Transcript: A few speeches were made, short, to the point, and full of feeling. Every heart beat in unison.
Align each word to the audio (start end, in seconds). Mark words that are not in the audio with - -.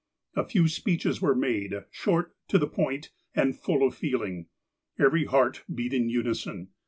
A 0.35 0.43
few 0.43 0.67
speeches 0.67 1.21
were 1.21 1.35
made, 1.35 1.85
short, 1.91 2.35
to 2.47 2.57
the 2.57 2.65
point, 2.65 3.11
and 3.35 3.55
full 3.55 3.85
of 3.85 3.93
feeling. 3.93 4.47
Every 4.97 5.25
heart 5.25 5.61
beat 5.71 5.93
in 5.93 6.09
unison. 6.09 6.69